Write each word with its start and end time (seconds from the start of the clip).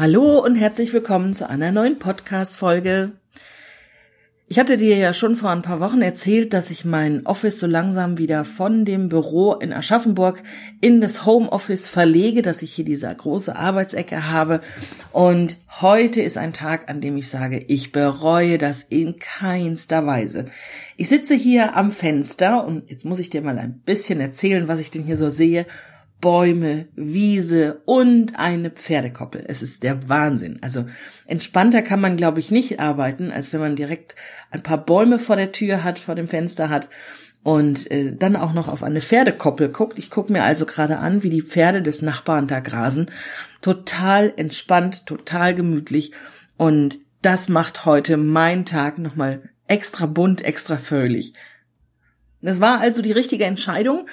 Hallo 0.00 0.42
und 0.42 0.54
herzlich 0.54 0.94
willkommen 0.94 1.34
zu 1.34 1.46
einer 1.46 1.72
neuen 1.72 1.98
Podcast-Folge. 1.98 3.12
Ich 4.48 4.58
hatte 4.58 4.78
dir 4.78 4.96
ja 4.96 5.12
schon 5.12 5.36
vor 5.36 5.50
ein 5.50 5.60
paar 5.60 5.78
Wochen 5.78 6.00
erzählt, 6.00 6.54
dass 6.54 6.70
ich 6.70 6.86
mein 6.86 7.26
Office 7.26 7.58
so 7.58 7.66
langsam 7.66 8.16
wieder 8.16 8.46
von 8.46 8.86
dem 8.86 9.10
Büro 9.10 9.52
in 9.52 9.74
Aschaffenburg 9.74 10.42
in 10.80 11.02
das 11.02 11.26
Homeoffice 11.26 11.86
verlege, 11.86 12.40
dass 12.40 12.62
ich 12.62 12.72
hier 12.72 12.86
diese 12.86 13.14
große 13.14 13.54
Arbeitsecke 13.54 14.30
habe. 14.30 14.62
Und 15.12 15.58
heute 15.82 16.22
ist 16.22 16.38
ein 16.38 16.54
Tag, 16.54 16.88
an 16.88 17.02
dem 17.02 17.18
ich 17.18 17.28
sage, 17.28 17.62
ich 17.68 17.92
bereue 17.92 18.56
das 18.56 18.82
in 18.82 19.18
keinster 19.18 20.06
Weise. 20.06 20.46
Ich 20.96 21.10
sitze 21.10 21.34
hier 21.34 21.76
am 21.76 21.90
Fenster 21.90 22.64
und 22.64 22.90
jetzt 22.90 23.04
muss 23.04 23.18
ich 23.18 23.28
dir 23.28 23.42
mal 23.42 23.58
ein 23.58 23.82
bisschen 23.84 24.18
erzählen, 24.18 24.66
was 24.66 24.80
ich 24.80 24.90
denn 24.90 25.02
hier 25.02 25.18
so 25.18 25.28
sehe. 25.28 25.66
Bäume, 26.20 26.88
Wiese 26.94 27.80
und 27.86 28.38
eine 28.38 28.70
Pferdekoppel. 28.70 29.44
Es 29.46 29.62
ist 29.62 29.82
der 29.82 30.08
Wahnsinn. 30.08 30.58
Also 30.62 30.86
entspannter 31.26 31.82
kann 31.82 32.00
man, 32.00 32.16
glaube 32.16 32.40
ich, 32.40 32.50
nicht 32.50 32.80
arbeiten, 32.80 33.30
als 33.30 33.52
wenn 33.52 33.60
man 33.60 33.76
direkt 33.76 34.16
ein 34.50 34.62
paar 34.62 34.84
Bäume 34.84 35.18
vor 35.18 35.36
der 35.36 35.52
Tür 35.52 35.82
hat, 35.82 35.98
vor 35.98 36.14
dem 36.14 36.28
Fenster 36.28 36.68
hat 36.68 36.88
und 37.42 37.90
äh, 37.90 38.14
dann 38.14 38.36
auch 38.36 38.52
noch 38.52 38.68
auf 38.68 38.82
eine 38.82 39.00
Pferdekoppel 39.00 39.70
guckt. 39.70 39.98
Ich 39.98 40.10
gucke 40.10 40.32
mir 40.32 40.42
also 40.42 40.66
gerade 40.66 40.98
an, 40.98 41.22
wie 41.22 41.30
die 41.30 41.42
Pferde 41.42 41.82
des 41.82 42.02
Nachbarn 42.02 42.46
da 42.46 42.60
grasen. 42.60 43.10
Total 43.62 44.32
entspannt, 44.36 45.06
total 45.06 45.54
gemütlich 45.54 46.12
und 46.56 46.98
das 47.22 47.48
macht 47.48 47.84
heute 47.84 48.16
mein 48.16 48.64
Tag 48.64 48.98
nochmal 48.98 49.42
extra 49.68 50.06
bunt, 50.06 50.42
extra 50.42 50.76
fröhlich. 50.76 51.34
Das 52.42 52.60
war 52.60 52.80
also 52.80 53.02
die 53.02 53.12
richtige 53.12 53.44
Entscheidung 53.44 54.06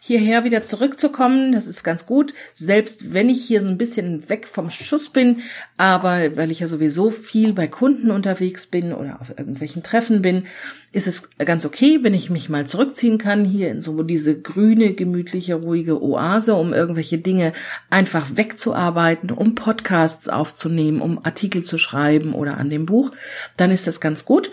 hierher 0.00 0.44
wieder 0.44 0.64
zurückzukommen. 0.64 1.52
Das 1.52 1.66
ist 1.66 1.84
ganz 1.84 2.06
gut, 2.06 2.34
selbst 2.54 3.12
wenn 3.12 3.28
ich 3.28 3.44
hier 3.44 3.60
so 3.60 3.68
ein 3.68 3.78
bisschen 3.78 4.28
weg 4.28 4.48
vom 4.48 4.70
Schuss 4.70 5.10
bin, 5.10 5.42
aber 5.76 6.36
weil 6.36 6.50
ich 6.50 6.60
ja 6.60 6.66
sowieso 6.66 7.10
viel 7.10 7.52
bei 7.52 7.68
Kunden 7.68 8.10
unterwegs 8.10 8.66
bin 8.66 8.92
oder 8.92 9.20
auf 9.20 9.28
irgendwelchen 9.30 9.82
Treffen 9.82 10.22
bin, 10.22 10.46
ist 10.92 11.06
es 11.06 11.30
ganz 11.38 11.64
okay, 11.64 12.00
wenn 12.02 12.14
ich 12.14 12.30
mich 12.30 12.48
mal 12.48 12.66
zurückziehen 12.66 13.18
kann, 13.18 13.44
hier 13.44 13.70
in 13.70 13.80
so 13.80 14.02
diese 14.02 14.40
grüne, 14.40 14.94
gemütliche, 14.94 15.54
ruhige 15.54 16.02
Oase, 16.02 16.54
um 16.54 16.72
irgendwelche 16.72 17.18
Dinge 17.18 17.52
einfach 17.90 18.30
wegzuarbeiten, 18.34 19.30
um 19.30 19.54
Podcasts 19.54 20.28
aufzunehmen, 20.28 21.00
um 21.00 21.24
Artikel 21.24 21.62
zu 21.62 21.78
schreiben 21.78 22.34
oder 22.34 22.56
an 22.56 22.70
dem 22.70 22.86
Buch, 22.86 23.12
dann 23.56 23.70
ist 23.70 23.86
das 23.86 24.00
ganz 24.00 24.24
gut. 24.24 24.50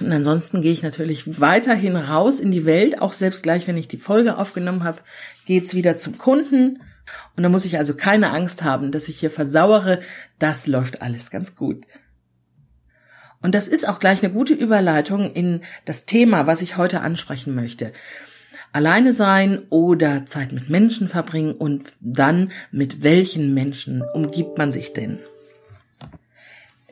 Und 0.00 0.12
ansonsten 0.12 0.60
gehe 0.60 0.72
ich 0.72 0.82
natürlich 0.82 1.40
weiterhin 1.40 1.96
raus 1.96 2.40
in 2.40 2.50
die 2.50 2.66
Welt, 2.66 3.00
auch 3.00 3.12
selbst 3.12 3.42
gleich, 3.42 3.66
wenn 3.66 3.76
ich 3.76 3.88
die 3.88 3.96
Folge 3.96 4.36
aufgenommen 4.36 4.84
habe, 4.84 5.00
geht's 5.46 5.74
wieder 5.74 5.96
zum 5.96 6.18
Kunden. 6.18 6.82
Und 7.36 7.42
da 7.42 7.48
muss 7.48 7.64
ich 7.64 7.78
also 7.78 7.94
keine 7.94 8.30
Angst 8.30 8.64
haben, 8.64 8.90
dass 8.90 9.08
ich 9.08 9.20
hier 9.20 9.30
versauere. 9.30 10.00
Das 10.38 10.66
läuft 10.66 11.02
alles 11.02 11.30
ganz 11.30 11.54
gut. 11.54 11.84
Und 13.40 13.54
das 13.54 13.68
ist 13.68 13.86
auch 13.86 13.98
gleich 13.98 14.22
eine 14.22 14.32
gute 14.32 14.54
Überleitung 14.54 15.30
in 15.30 15.60
das 15.84 16.06
Thema, 16.06 16.46
was 16.46 16.62
ich 16.62 16.78
heute 16.78 17.02
ansprechen 17.02 17.54
möchte. 17.54 17.92
Alleine 18.72 19.12
sein 19.12 19.62
oder 19.68 20.26
Zeit 20.26 20.52
mit 20.52 20.70
Menschen 20.70 21.08
verbringen 21.08 21.52
und 21.52 21.92
dann 22.00 22.52
mit 22.72 23.02
welchen 23.02 23.54
Menschen 23.54 24.02
umgibt 24.14 24.58
man 24.58 24.72
sich 24.72 24.94
denn? 24.94 25.20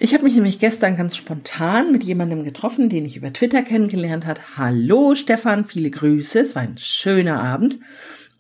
Ich 0.05 0.15
habe 0.15 0.25
mich 0.25 0.35
nämlich 0.35 0.59
gestern 0.59 0.97
ganz 0.97 1.17
spontan 1.17 1.93
mit 1.93 2.03
jemandem 2.03 2.43
getroffen, 2.43 2.89
den 2.89 3.05
ich 3.05 3.17
über 3.17 3.33
Twitter 3.33 3.63
kennengelernt 3.63 4.27
hat. 4.27 4.57
Hallo 4.57 5.15
Stefan, 5.15 5.65
viele 5.65 5.91
Grüße. 5.91 6.41
Es 6.41 6.57
war 6.57 6.63
ein 6.63 6.77
schöner 6.77 7.41
Abend. 7.41 7.79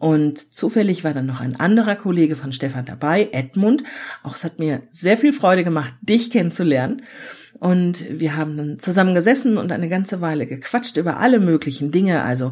Und 0.02 0.52
zufällig 0.52 1.04
war 1.04 1.12
dann 1.12 1.26
noch 1.26 1.40
ein 1.40 1.54
anderer 1.54 1.94
Kollege 1.94 2.34
von 2.34 2.52
Stefan 2.52 2.84
dabei, 2.84 3.28
Edmund. 3.30 3.84
Auch 4.24 4.34
es 4.34 4.42
hat 4.42 4.58
mir 4.58 4.82
sehr 4.90 5.16
viel 5.16 5.32
Freude 5.32 5.62
gemacht, 5.62 5.94
dich 6.02 6.32
kennenzulernen. 6.32 7.02
Und 7.60 8.04
wir 8.10 8.36
haben 8.36 8.56
dann 8.56 8.80
zusammen 8.80 9.14
gesessen 9.14 9.58
und 9.58 9.70
eine 9.70 9.88
ganze 9.88 10.20
Weile 10.20 10.46
gequatscht 10.46 10.96
über 10.96 11.18
alle 11.18 11.38
möglichen 11.38 11.92
Dinge. 11.92 12.24
Also 12.24 12.50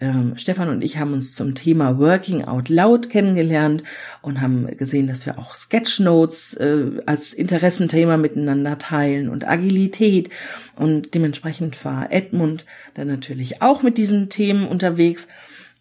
ähm, 0.00 0.38
Stefan 0.38 0.70
und 0.70 0.82
ich 0.82 0.96
haben 0.96 1.12
uns 1.12 1.34
zum 1.34 1.54
Thema 1.54 1.98
Working 1.98 2.44
Out 2.44 2.70
Loud 2.70 3.10
kennengelernt 3.10 3.82
und 4.22 4.40
haben 4.40 4.66
gesehen, 4.78 5.06
dass 5.06 5.26
wir 5.26 5.38
auch 5.38 5.54
Sketchnotes 5.54 6.54
äh, 6.54 7.02
als 7.04 7.34
Interessenthema 7.34 8.16
miteinander 8.16 8.78
teilen 8.78 9.28
und 9.28 9.46
Agilität. 9.46 10.30
Und 10.76 11.12
dementsprechend 11.12 11.84
war 11.84 12.10
Edmund 12.10 12.64
dann 12.94 13.08
natürlich 13.08 13.60
auch 13.60 13.82
mit 13.82 13.98
diesen 13.98 14.30
Themen 14.30 14.66
unterwegs. 14.66 15.28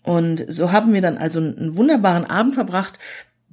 Und 0.05 0.45
so 0.47 0.71
haben 0.71 0.93
wir 0.93 1.01
dann 1.01 1.17
also 1.17 1.39
einen 1.39 1.75
wunderbaren 1.75 2.25
Abend 2.25 2.53
verbracht, 2.53 2.99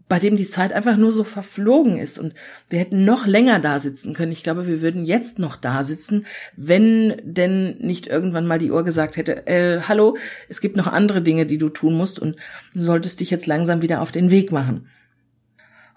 bei 0.07 0.19
dem 0.19 0.37
die 0.37 0.47
Zeit 0.47 0.75
einfach 0.75 0.99
nur 0.99 1.11
so 1.11 1.25
verflogen 1.25 1.97
ist 1.97 2.19
und 2.19 2.35
wir 2.69 2.79
hätten 2.79 3.07
noch 3.07 3.27
länger 3.27 3.59
da 3.59 3.79
sitzen 3.79 4.13
können. 4.13 4.33
Ich 4.33 4.43
glaube, 4.43 4.67
wir 4.67 4.83
würden 4.83 5.07
jetzt 5.07 5.39
noch 5.39 5.57
da 5.57 5.83
sitzen, 5.83 6.27
wenn 6.55 7.17
denn 7.25 7.79
nicht 7.79 8.09
irgendwann 8.09 8.47
mal 8.47 8.59
die 8.59 8.71
Uhr 8.71 8.85
gesagt 8.85 9.17
hätte, 9.17 9.47
äh, 9.47 9.81
hallo, 9.89 10.19
es 10.51 10.61
gibt 10.61 10.77
noch 10.77 10.89
andere 10.89 11.23
Dinge, 11.23 11.47
die 11.47 11.57
du 11.57 11.71
tun 11.71 11.95
musst 11.95 12.19
und 12.19 12.37
du 12.75 12.83
solltest 12.83 13.21
dich 13.21 13.31
jetzt 13.31 13.47
langsam 13.47 13.81
wieder 13.81 14.03
auf 14.03 14.13
den 14.13 14.31
Weg 14.31 14.53
machen. 14.53 14.89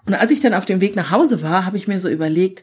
Und 0.06 0.14
als 0.14 0.30
ich 0.30 0.40
dann 0.40 0.54
auf 0.54 0.64
dem 0.64 0.80
Weg 0.80 0.96
nach 0.96 1.10
Hause 1.10 1.42
war, 1.42 1.66
habe 1.66 1.76
ich 1.76 1.86
mir 1.86 2.00
so 2.00 2.08
überlegt, 2.08 2.62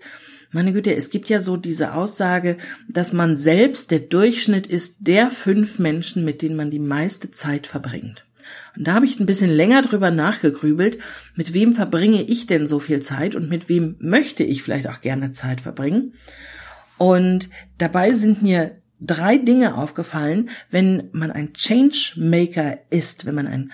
meine 0.53 0.71
Güte, 0.71 0.95
es 0.95 1.09
gibt 1.09 1.29
ja 1.29 1.39
so 1.39 1.57
diese 1.57 1.93
Aussage, 1.93 2.57
dass 2.87 3.11
man 3.11 3.37
selbst 3.37 3.91
der 3.91 3.99
Durchschnitt 3.99 4.67
ist 4.67 4.97
der 4.99 5.31
fünf 5.31 5.79
Menschen, 5.79 6.23
mit 6.23 6.41
denen 6.41 6.55
man 6.55 6.69
die 6.69 6.79
meiste 6.79 7.31
Zeit 7.31 7.67
verbringt. 7.67 8.25
Und 8.75 8.87
da 8.87 8.93
habe 8.93 9.05
ich 9.05 9.19
ein 9.19 9.25
bisschen 9.25 9.49
länger 9.49 9.81
drüber 9.81 10.11
nachgegrübelt, 10.11 10.99
mit 11.35 11.53
wem 11.53 11.73
verbringe 11.73 12.21
ich 12.23 12.45
denn 12.45 12.67
so 12.67 12.79
viel 12.79 13.01
Zeit 13.01 13.35
und 13.35 13.49
mit 13.49 13.67
wem 13.67 13.95
möchte 13.99 14.43
ich 14.43 14.63
vielleicht 14.63 14.87
auch 14.87 15.01
gerne 15.01 15.31
Zeit 15.31 15.61
verbringen. 15.61 16.13
Und 16.97 17.49
dabei 17.77 18.13
sind 18.13 18.41
mir 18.41 18.77
drei 18.99 19.37
Dinge 19.37 19.75
aufgefallen, 19.75 20.49
wenn 20.69 21.09
man 21.11 21.31
ein 21.31 21.53
Changemaker 21.53 22.79
ist, 22.89 23.25
wenn 23.25 23.35
man 23.35 23.47
ein 23.47 23.71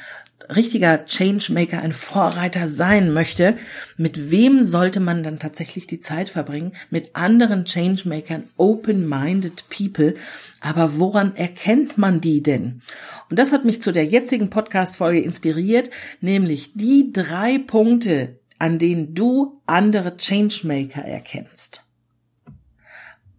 richtiger 0.53 1.05
Changemaker, 1.05 1.81
ein 1.81 1.93
Vorreiter 1.93 2.67
sein 2.67 3.13
möchte, 3.13 3.57
mit 3.97 4.31
wem 4.31 4.63
sollte 4.63 4.99
man 4.99 5.23
dann 5.23 5.39
tatsächlich 5.39 5.87
die 5.87 6.01
Zeit 6.01 6.29
verbringen? 6.29 6.73
Mit 6.89 7.15
anderen 7.15 7.65
Changemakern, 7.65 8.45
open-minded 8.57 9.65
people. 9.69 10.15
Aber 10.61 10.99
woran 10.99 11.35
erkennt 11.35 11.97
man 11.97 12.21
die 12.21 12.41
denn? 12.41 12.81
Und 13.29 13.39
das 13.39 13.51
hat 13.51 13.65
mich 13.65 13.81
zu 13.81 13.91
der 13.91 14.05
jetzigen 14.05 14.49
Podcast-Folge 14.49 15.21
inspiriert, 15.21 15.89
nämlich 16.21 16.73
die 16.73 17.11
drei 17.13 17.59
Punkte, 17.59 18.39
an 18.57 18.79
denen 18.79 19.13
du 19.13 19.61
andere 19.65 20.17
Changemaker 20.17 21.03
erkennst. 21.03 21.83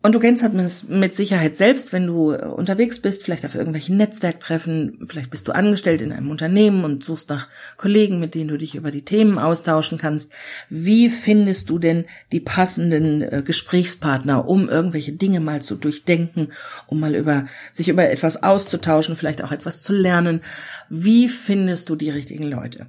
Und 0.02 0.14
du 0.14 0.18
kennst 0.18 0.42
das 0.42 0.88
mit 0.88 1.14
Sicherheit 1.14 1.56
selbst, 1.56 1.92
wenn 1.92 2.06
du 2.06 2.32
äh, 2.32 2.46
unterwegs 2.46 3.00
bist, 3.00 3.22
vielleicht 3.22 3.44
auf 3.44 3.54
irgendwelchen 3.54 3.98
Netzwerktreffen, 3.98 4.98
vielleicht 5.06 5.28
bist 5.28 5.46
du 5.46 5.52
angestellt 5.52 6.00
in 6.00 6.10
einem 6.10 6.30
Unternehmen 6.30 6.84
und 6.84 7.04
suchst 7.04 7.28
nach 7.28 7.48
Kollegen, 7.76 8.18
mit 8.18 8.34
denen 8.34 8.48
du 8.48 8.56
dich 8.56 8.76
über 8.76 8.90
die 8.90 9.04
Themen 9.04 9.38
austauschen 9.38 9.98
kannst. 9.98 10.32
Wie 10.70 11.10
findest 11.10 11.68
du 11.68 11.78
denn 11.78 12.06
die 12.32 12.40
passenden 12.40 13.20
äh, 13.20 13.42
Gesprächspartner, 13.44 14.48
um 14.48 14.70
irgendwelche 14.70 15.12
Dinge 15.12 15.40
mal 15.40 15.60
zu 15.60 15.76
durchdenken, 15.76 16.48
um 16.86 16.98
mal 16.98 17.14
über, 17.14 17.44
sich 17.70 17.90
über 17.90 18.08
etwas 18.08 18.42
auszutauschen, 18.42 19.16
vielleicht 19.16 19.44
auch 19.44 19.52
etwas 19.52 19.82
zu 19.82 19.92
lernen? 19.92 20.40
Wie 20.88 21.28
findest 21.28 21.90
du 21.90 21.94
die 21.96 22.10
richtigen 22.10 22.48
Leute? 22.48 22.86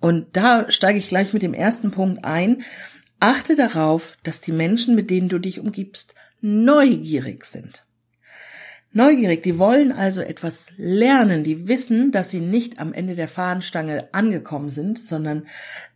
Und 0.00 0.26
da 0.32 0.68
steige 0.68 0.98
ich 0.98 1.08
gleich 1.08 1.32
mit 1.32 1.42
dem 1.42 1.54
ersten 1.54 1.92
Punkt 1.92 2.24
ein. 2.24 2.62
Achte 3.20 3.54
darauf, 3.54 4.16
dass 4.24 4.40
die 4.40 4.50
Menschen, 4.50 4.96
mit 4.96 5.10
denen 5.10 5.28
du 5.28 5.38
dich 5.38 5.60
umgibst, 5.60 6.16
neugierig 6.40 7.44
sind. 7.44 7.84
Neugierig, 8.92 9.44
die 9.44 9.58
wollen 9.58 9.92
also 9.92 10.20
etwas 10.20 10.72
lernen, 10.76 11.44
die 11.44 11.68
wissen, 11.68 12.10
dass 12.10 12.30
sie 12.30 12.40
nicht 12.40 12.80
am 12.80 12.92
Ende 12.92 13.14
der 13.14 13.28
Fahnenstange 13.28 14.08
angekommen 14.12 14.68
sind, 14.68 14.98
sondern 14.98 15.46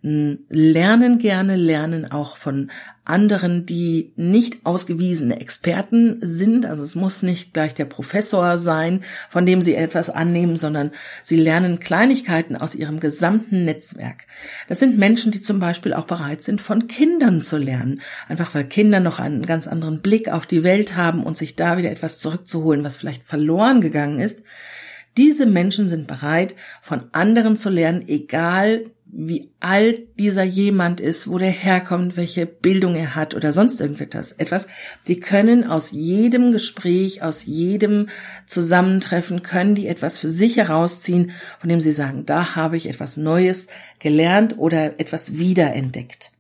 lernen 0.07 1.19
gerne, 1.19 1.57
lernen 1.57 2.13
auch 2.13 2.37
von 2.37 2.71
anderen, 3.07 3.65
die 3.65 4.13
nicht 4.17 4.67
ausgewiesene 4.67 5.41
Experten 5.41 6.19
sind. 6.21 6.67
Also 6.67 6.83
es 6.83 6.95
muss 6.95 7.23
nicht 7.23 7.55
gleich 7.55 7.75
der 7.75 7.87
Professor 7.87 8.59
sein, 8.59 9.03
von 9.31 9.47
dem 9.47 9.63
sie 9.63 9.75
etwas 9.75 10.11
annehmen, 10.11 10.59
sondern 10.59 10.91
sie 11.23 11.39
lernen 11.39 11.81
Kleinigkeiten 11.81 12.55
aus 12.55 12.75
ihrem 12.75 13.01
gesamten 13.01 13.65
Netzwerk. 13.65 14.27
Das 14.69 14.79
sind 14.79 14.99
Menschen, 14.99 15.33
die 15.33 15.41
zum 15.41 15.59
Beispiel 15.59 15.95
auch 15.95 16.05
bereit 16.05 16.43
sind, 16.43 16.61
von 16.61 16.87
Kindern 16.87 17.41
zu 17.41 17.57
lernen. 17.57 18.03
Einfach 18.29 18.55
weil 18.55 18.65
Kinder 18.65 19.01
noch 19.01 19.21
einen 19.21 19.47
ganz 19.47 19.67
anderen 19.67 20.03
Blick 20.03 20.29
auf 20.29 20.45
die 20.45 20.65
Welt 20.65 20.97
haben 20.97 21.25
und 21.25 21.39
sich 21.39 21.57
da 21.57 21.79
wieder 21.79 21.91
etwas 21.91 22.19
zurückzuholen, 22.19 22.85
was 22.85 22.99
vielleicht 22.99 23.25
verloren 23.25 23.81
gegangen 23.81 24.21
ist. 24.21 24.43
Diese 25.17 25.47
Menschen 25.47 25.89
sind 25.89 26.09
bereit, 26.09 26.57
von 26.83 27.05
anderen 27.13 27.57
zu 27.57 27.71
lernen, 27.71 28.07
egal 28.07 28.91
wie 29.17 29.51
alt 29.61 30.19
dieser 30.19 30.43
jemand 30.43 31.01
ist, 31.01 31.29
wo 31.29 31.39
der 31.39 31.51
herkommt, 31.51 32.17
welche 32.17 32.47
Bildung 32.47 32.97
er 32.97 33.15
hat 33.15 33.35
oder 33.35 33.53
sonst 33.53 33.81
irgendetwas. 33.81 34.33
Etwas. 34.33 34.67
Die 35.07 35.21
können 35.21 35.65
aus 35.65 35.93
jedem 35.93 36.51
Gespräch, 36.51 37.23
aus 37.23 37.45
jedem 37.45 38.09
Zusammentreffen, 38.47 39.43
können 39.43 39.77
die 39.77 39.87
etwas 39.87 40.17
für 40.17 40.29
sich 40.29 40.57
herausziehen, 40.57 41.31
von 41.61 41.71
dem 41.71 41.81
sie 41.81 41.93
sagen, 41.93 42.27
da 42.27 42.57
habe 42.57 42.77
ich 42.77 42.89
etwas 42.89 43.17
Neues 43.17 43.69
gelernt 44.01 44.59
oder 44.59 44.99
etwas 44.99 45.39
wiederentdeckt. 45.39 46.34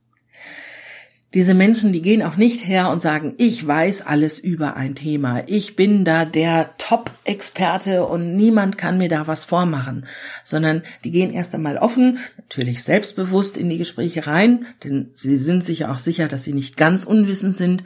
Diese 1.35 1.53
Menschen, 1.53 1.91
die 1.91 2.01
gehen 2.01 2.23
auch 2.23 2.37
nicht 2.37 2.65
her 2.65 2.91
und 2.91 3.03
sagen, 3.03 3.35
ich 3.39 3.67
weiß 3.67 4.03
alles 4.03 4.39
über 4.39 4.77
ein 4.77 4.95
Thema, 4.95 5.43
ich 5.49 5.75
bin 5.75 6.05
da 6.05 6.25
der 6.25 6.71
Top-Experte 6.79 8.07
und 8.07 8.37
niemand 8.37 8.79
kann 8.79 8.99
mir 8.99 9.09
da 9.09 9.27
was 9.27 9.45
vormachen, 9.45 10.07
sondern 10.45 10.83
die 11.03 11.11
gehen 11.11 11.33
erst 11.33 11.53
einmal 11.53 11.77
offen, 11.77 12.19
natürlich 12.37 12.85
selbstbewusst 12.85 13.57
in 13.57 13.69
die 13.69 13.79
Gespräche 13.79 14.29
rein, 14.29 14.67
denn 14.85 15.11
sie 15.15 15.37
sind 15.37 15.65
sich 15.65 15.87
auch 15.87 15.99
sicher, 15.99 16.29
dass 16.29 16.45
sie 16.45 16.53
nicht 16.53 16.77
ganz 16.77 17.05
unwissend 17.05 17.57
sind, 17.57 17.83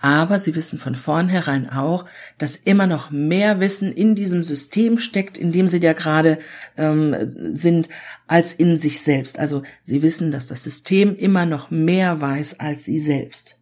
aber 0.00 0.38
sie 0.38 0.56
wissen 0.56 0.78
von 0.78 0.94
vornherein 0.94 1.68
auch, 1.68 2.06
dass 2.38 2.56
immer 2.56 2.86
noch 2.86 3.10
mehr 3.10 3.60
Wissen 3.60 3.92
in 3.92 4.14
diesem 4.14 4.42
System 4.42 4.98
steckt, 4.98 5.36
in 5.36 5.52
dem 5.52 5.68
sie 5.68 5.78
ja 5.78 5.92
gerade 5.92 6.38
ähm, 6.78 7.14
sind, 7.52 7.88
als 8.26 8.54
in 8.54 8.78
sich 8.78 9.00
selbst. 9.02 9.38
Also 9.38 9.62
sie 9.84 10.02
wissen, 10.02 10.30
dass 10.30 10.46
das 10.46 10.64
System 10.64 11.14
immer 11.16 11.44
noch 11.44 11.70
mehr 11.70 12.20
weiß 12.20 12.60
als 12.60 12.84
sie 12.84 13.00
selbst. 13.00 13.56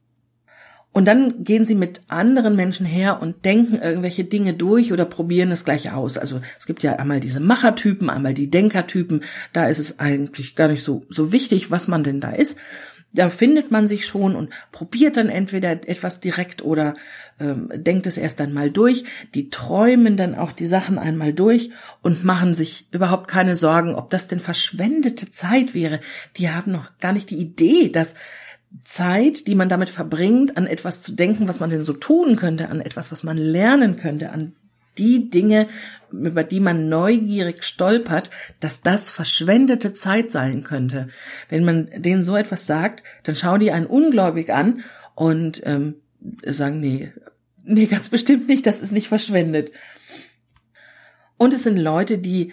Und 0.92 1.06
dann 1.06 1.44
gehen 1.44 1.64
sie 1.64 1.74
mit 1.74 2.00
anderen 2.08 2.56
Menschen 2.56 2.86
her 2.86 3.20
und 3.20 3.44
denken 3.44 3.76
irgendwelche 3.80 4.24
Dinge 4.24 4.54
durch 4.54 4.92
oder 4.92 5.04
probieren 5.04 5.50
es 5.52 5.64
gleich 5.64 5.92
aus. 5.92 6.18
Also 6.18 6.40
es 6.58 6.66
gibt 6.66 6.82
ja 6.82 6.96
einmal 6.96 7.20
diese 7.20 7.40
Machertypen, 7.40 8.10
einmal 8.10 8.34
die 8.34 8.50
Denkertypen. 8.50 9.22
Da 9.52 9.66
ist 9.68 9.78
es 9.78 9.98
eigentlich 9.98 10.56
gar 10.56 10.68
nicht 10.68 10.82
so, 10.82 11.02
so 11.08 11.30
wichtig, 11.30 11.70
was 11.70 11.88
man 11.88 12.04
denn 12.04 12.20
da 12.20 12.30
ist 12.30 12.58
da 13.12 13.30
findet 13.30 13.70
man 13.70 13.86
sich 13.86 14.06
schon 14.06 14.36
und 14.36 14.50
probiert 14.70 15.16
dann 15.16 15.30
entweder 15.30 15.70
etwas 15.70 16.20
direkt 16.20 16.62
oder 16.62 16.94
ähm, 17.40 17.70
denkt 17.74 18.06
es 18.06 18.18
erst 18.18 18.40
einmal 18.40 18.70
durch. 18.70 19.04
Die 19.34 19.48
träumen 19.48 20.16
dann 20.16 20.34
auch 20.34 20.52
die 20.52 20.66
Sachen 20.66 20.98
einmal 20.98 21.32
durch 21.32 21.70
und 22.02 22.24
machen 22.24 22.52
sich 22.52 22.86
überhaupt 22.90 23.28
keine 23.28 23.54
Sorgen, 23.54 23.94
ob 23.94 24.10
das 24.10 24.28
denn 24.28 24.40
verschwendete 24.40 25.30
Zeit 25.30 25.74
wäre. 25.74 26.00
Die 26.36 26.50
haben 26.50 26.72
noch 26.72 26.98
gar 27.00 27.12
nicht 27.12 27.30
die 27.30 27.38
Idee, 27.38 27.88
dass 27.88 28.14
Zeit, 28.84 29.46
die 29.46 29.54
man 29.54 29.70
damit 29.70 29.88
verbringt, 29.88 30.58
an 30.58 30.66
etwas 30.66 31.00
zu 31.00 31.12
denken, 31.12 31.48
was 31.48 31.60
man 31.60 31.70
denn 31.70 31.84
so 31.84 31.94
tun 31.94 32.36
könnte, 32.36 32.68
an 32.68 32.82
etwas, 32.82 33.10
was 33.10 33.22
man 33.22 33.38
lernen 33.38 33.96
könnte, 33.96 34.30
an 34.30 34.52
die 34.98 35.30
Dinge, 35.30 35.68
über 36.10 36.44
die 36.44 36.60
man 36.60 36.88
neugierig 36.88 37.64
stolpert, 37.64 38.30
dass 38.60 38.82
das 38.82 39.10
verschwendete 39.10 39.92
Zeit 39.92 40.30
sein 40.30 40.62
könnte. 40.62 41.08
Wenn 41.48 41.64
man 41.64 41.88
denen 41.96 42.22
so 42.22 42.36
etwas 42.36 42.66
sagt, 42.66 43.02
dann 43.22 43.36
schauen 43.36 43.60
die 43.60 43.72
einen 43.72 43.86
ungläubig 43.86 44.52
an 44.52 44.82
und 45.14 45.62
ähm, 45.64 45.96
sagen, 46.44 46.80
nee, 46.80 47.12
nee, 47.64 47.86
ganz 47.86 48.08
bestimmt 48.08 48.48
nicht, 48.48 48.66
das 48.66 48.80
ist 48.80 48.92
nicht 48.92 49.08
verschwendet. 49.08 49.72
Und 51.36 51.54
es 51.54 51.62
sind 51.62 51.78
Leute, 51.78 52.18
die 52.18 52.52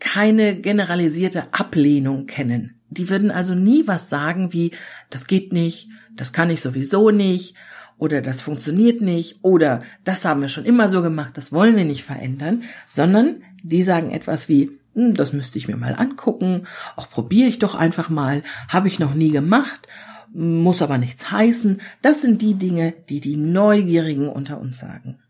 keine 0.00 0.56
generalisierte 0.56 1.52
Ablehnung 1.52 2.26
kennen. 2.26 2.80
Die 2.90 3.08
würden 3.08 3.30
also 3.30 3.54
nie 3.54 3.86
was 3.86 4.08
sagen 4.08 4.52
wie, 4.52 4.72
das 5.10 5.26
geht 5.26 5.52
nicht, 5.52 5.88
das 6.14 6.32
kann 6.32 6.50
ich 6.50 6.60
sowieso 6.60 7.10
nicht 7.10 7.54
oder 7.98 8.20
das 8.22 8.42
funktioniert 8.42 9.00
nicht 9.00 9.38
oder 9.42 9.82
das 10.04 10.24
haben 10.24 10.40
wir 10.42 10.48
schon 10.48 10.64
immer 10.64 10.88
so 10.88 11.02
gemacht, 11.02 11.36
das 11.36 11.52
wollen 11.52 11.76
wir 11.76 11.84
nicht 11.84 12.04
verändern, 12.04 12.62
sondern 12.86 13.42
die 13.62 13.82
sagen 13.82 14.10
etwas 14.10 14.48
wie, 14.48 14.70
hm, 14.94 15.14
das 15.14 15.32
müsste 15.32 15.58
ich 15.58 15.68
mir 15.68 15.76
mal 15.76 15.94
angucken, 15.94 16.66
auch 16.96 17.08
probiere 17.08 17.48
ich 17.48 17.58
doch 17.58 17.74
einfach 17.74 18.10
mal, 18.10 18.42
habe 18.68 18.88
ich 18.88 18.98
noch 18.98 19.14
nie 19.14 19.30
gemacht, 19.30 19.88
muss 20.32 20.82
aber 20.82 20.98
nichts 20.98 21.30
heißen. 21.30 21.80
Das 22.02 22.20
sind 22.20 22.42
die 22.42 22.54
Dinge, 22.54 22.92
die 23.08 23.20
die 23.20 23.36
Neugierigen 23.36 24.28
unter 24.28 24.60
uns 24.60 24.78
sagen. 24.78 25.20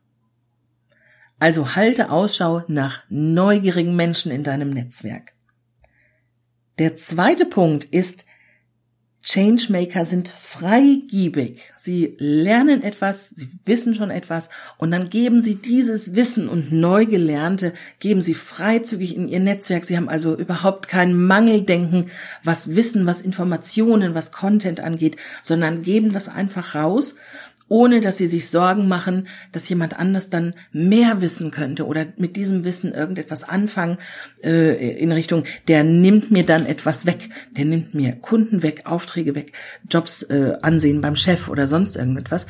Also 1.38 1.76
halte 1.76 2.10
Ausschau 2.10 2.62
nach 2.68 3.02
neugierigen 3.10 3.94
Menschen 3.94 4.32
in 4.32 4.42
deinem 4.42 4.70
Netzwerk. 4.70 5.34
Der 6.78 6.96
zweite 6.96 7.44
Punkt 7.44 7.84
ist, 7.84 8.24
Changemaker 9.24 10.04
sind 10.04 10.28
freigiebig. 10.28 11.72
Sie 11.76 12.14
lernen 12.18 12.82
etwas, 12.82 13.30
sie 13.30 13.48
wissen 13.64 13.94
schon 13.94 14.10
etwas 14.10 14.50
und 14.76 14.90
dann 14.90 15.08
geben 15.08 15.40
sie 15.40 15.54
dieses 15.54 16.14
Wissen 16.14 16.46
und 16.46 16.72
Neugelernte, 16.72 17.72
geben 18.00 18.20
sie 18.20 18.34
freizügig 18.34 19.16
in 19.16 19.28
ihr 19.28 19.40
Netzwerk. 19.40 19.86
Sie 19.86 19.96
haben 19.96 20.10
also 20.10 20.36
überhaupt 20.36 20.88
kein 20.88 21.14
Mangeldenken, 21.14 22.10
was 22.42 22.76
Wissen, 22.76 23.06
was 23.06 23.22
Informationen, 23.22 24.14
was 24.14 24.30
Content 24.30 24.80
angeht, 24.80 25.16
sondern 25.42 25.80
geben 25.80 26.12
das 26.12 26.28
einfach 26.28 26.74
raus 26.74 27.14
ohne 27.68 28.00
dass 28.00 28.18
sie 28.18 28.26
sich 28.26 28.50
Sorgen 28.50 28.88
machen, 28.88 29.28
dass 29.52 29.68
jemand 29.68 29.98
anders 29.98 30.30
dann 30.30 30.54
mehr 30.72 31.20
wissen 31.20 31.50
könnte 31.50 31.86
oder 31.86 32.06
mit 32.16 32.36
diesem 32.36 32.64
Wissen 32.64 32.92
irgendetwas 32.92 33.44
anfangen 33.44 33.98
äh, 34.42 34.98
in 34.98 35.12
Richtung, 35.12 35.44
der 35.68 35.84
nimmt 35.84 36.30
mir 36.30 36.44
dann 36.44 36.66
etwas 36.66 37.06
weg, 37.06 37.30
der 37.52 37.64
nimmt 37.64 37.94
mir 37.94 38.12
Kunden 38.12 38.62
weg, 38.62 38.82
Aufträge 38.84 39.34
weg, 39.34 39.52
Jobs 39.88 40.22
äh, 40.24 40.56
ansehen 40.62 41.00
beim 41.00 41.16
Chef 41.16 41.48
oder 41.48 41.66
sonst 41.66 41.96
irgendetwas. 41.96 42.46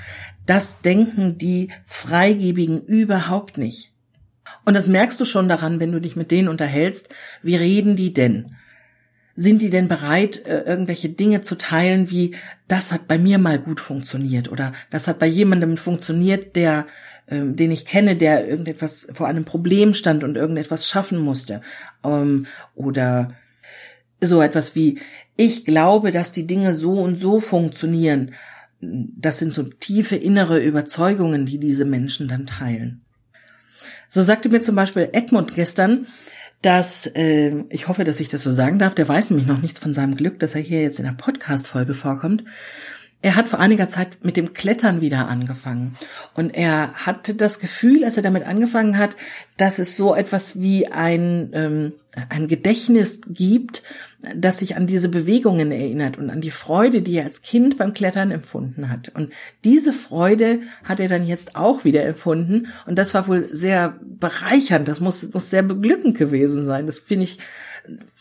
Das 0.47 0.81
denken 0.81 1.39
die 1.39 1.71
Freigebigen 1.85 2.83
überhaupt 2.83 3.57
nicht. 3.57 3.93
Und 4.65 4.75
das 4.75 4.89
merkst 4.89 5.21
du 5.21 5.25
schon 5.25 5.49
daran, 5.49 5.81
wenn 5.81 5.93
du 5.93 6.01
dich 6.01 6.17
mit 6.17 6.31
denen 6.31 6.49
unterhältst. 6.49 7.09
Wie 7.43 7.57
reden 7.57 7.97
die 7.97 8.13
denn? 8.13 8.57
Sind 9.37 9.63
die 9.63 9.71
denn 9.71 9.89
bereit, 9.89 10.47
äh, 10.47 10.61
irgendwelche 10.61 11.09
Dinge 11.09 11.43
zu 11.43 11.57
teilen, 11.57 12.11
wie 12.11 12.35
das 12.69 12.93
hat 12.93 13.09
bei 13.09 13.19
mir 13.19 13.39
mal 13.39 13.59
gut 13.59 13.81
funktioniert 13.81 14.51
oder 14.51 14.73
das 14.91 15.09
hat 15.09 15.19
bei 15.19 15.27
jemandem 15.27 15.77
funktioniert, 15.77 16.57
der 16.57 16.87
ähm, 17.27 17.57
den 17.57 17.71
ich 17.71 17.87
kenne, 17.87 18.17
der 18.17 18.47
irgendetwas 18.47 19.09
vor 19.15 19.27
einem 19.27 19.47
Problem 19.47 19.95
stand 19.95 20.25
und 20.25 20.37
irgendetwas 20.37 20.87
schaffen 20.87 21.19
musste 21.19 21.63
ähm, 22.05 22.47
oder 22.75 23.33
so 24.21 24.43
etwas 24.43 24.75
wie 24.75 25.01
ich 25.37 25.65
glaube, 25.65 26.11
dass 26.11 26.33
die 26.33 26.47
Dinge 26.47 26.75
so 26.75 26.93
und 26.93 27.17
so 27.17 27.41
funktionieren. 27.41 28.35
Das 28.81 29.39
sind 29.39 29.53
so 29.53 29.63
tiefe 29.63 30.17
innere 30.17 30.63
Überzeugungen, 30.63 31.47
die 31.47 31.59
diese 31.59 31.85
Menschen 31.85 32.29
dann 32.29 32.47
teilen. 32.47 33.01
So 34.09 34.23
sagte 34.23 34.51
mir 34.51 34.61
zum 34.61 34.77
Beispiel 34.77 35.09
Edmund 35.13 35.55
gestern, 35.55 36.07
dass, 36.65 37.07
äh, 37.07 37.65
ich 37.69 37.89
hoffe, 37.89 38.05
dass 38.05 38.21
ich 38.21 38.29
das 38.29 38.43
so 38.43 38.51
sagen 38.51 38.79
darf, 38.79 38.95
der 38.95 39.07
weiß 39.07 39.31
nämlich 39.31 39.47
noch 39.47 39.61
nichts 39.61 39.79
von 39.79 39.93
seinem 39.93 40.17
Glück, 40.17 40.39
dass 40.39 40.55
er 40.55 40.63
hier 40.63 40.81
jetzt 40.81 40.99
in 40.99 41.05
der 41.05 41.13
Podcast-Folge 41.13 41.93
vorkommt. 41.93 42.45
Er 43.25 43.37
hat 43.37 43.49
vor 43.49 43.59
einiger 43.59 43.89
Zeit 43.89 44.19
mit 44.23 44.37
dem 44.37 44.53
Klettern 44.53 45.01
wieder 45.01 45.29
angefangen. 45.29 45.97
Und 46.35 46.55
er 46.55 46.93
hatte 46.93 47.35
das 47.35 47.59
Gefühl, 47.59 48.05
als 48.05 48.19
er 48.19 48.23
damit 48.23 48.47
angefangen 48.47 48.99
hat, 48.99 49.17
dass 49.57 49.79
es 49.79 49.97
so 49.97 50.15
etwas 50.15 50.61
wie 50.61 50.89
ein, 50.89 51.49
ähm, 51.55 51.93
ein 52.29 52.49
Gedächtnis 52.49 53.23
gibt, 53.27 53.83
das 54.37 54.59
sich 54.59 54.77
an 54.77 54.87
diese 54.87 55.09
Bewegungen 55.09 55.73
erinnert 55.73 56.19
und 56.19 56.29
an 56.29 56.43
die 56.43 56.51
Freude, 56.51 57.01
die 57.01 57.15
er 57.15 57.25
als 57.25 57.41
Kind 57.41 57.79
beim 57.79 57.95
Klettern 57.95 58.31
empfunden 58.31 58.91
hat. 58.91 59.09
Und 59.15 59.33
diese 59.65 59.95
Freude 59.95 60.61
hat 60.83 61.01
er 61.01 61.09
dann 61.09 61.27
jetzt 61.27 61.57
auch 61.57 61.87
wieder 61.87 62.05
empfunden. 62.05 62.67
Und 62.85 62.99
das 62.99 63.15
war 63.15 63.27
wohl 63.27 63.49
sehr 63.51 63.99
bereichernd. 64.03 64.87
Das 64.87 65.01
muss, 65.01 65.33
muss 65.33 65.49
sehr 65.49 65.63
beglückend 65.63 66.19
gewesen 66.19 66.63
sein. 66.63 66.85
Das 66.85 66.99
finde 66.99 67.25
ich 67.25 67.39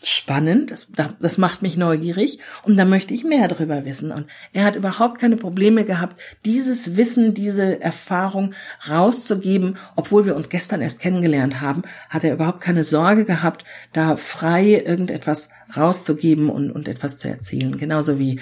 spannend, 0.01 0.71
das, 0.71 0.87
das 1.19 1.37
macht 1.37 1.61
mich 1.61 1.77
neugierig 1.77 2.39
und 2.63 2.75
da 2.75 2.83
möchte 2.83 3.13
ich 3.13 3.23
mehr 3.23 3.47
darüber 3.47 3.85
wissen. 3.85 4.11
Und 4.11 4.25
er 4.51 4.65
hat 4.65 4.75
überhaupt 4.75 5.19
keine 5.19 5.37
Probleme 5.37 5.85
gehabt, 5.85 6.19
dieses 6.43 6.97
Wissen, 6.97 7.33
diese 7.33 7.81
Erfahrung 7.81 8.53
rauszugeben, 8.89 9.77
obwohl 9.95 10.25
wir 10.25 10.35
uns 10.35 10.49
gestern 10.49 10.81
erst 10.81 10.99
kennengelernt 10.99 11.61
haben, 11.61 11.83
hat 12.09 12.25
er 12.25 12.33
überhaupt 12.33 12.59
keine 12.59 12.83
Sorge 12.83 13.23
gehabt, 13.23 13.63
da 13.93 14.17
frei 14.17 14.83
irgendetwas 14.85 15.49
rauszugeben 15.75 16.49
und, 16.49 16.71
und 16.71 16.89
etwas 16.89 17.17
zu 17.17 17.29
erzählen. 17.29 17.77
Genauso 17.77 18.19
wie 18.19 18.41